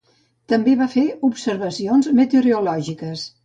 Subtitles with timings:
[0.53, 3.31] També va fer observacions meteorològiques.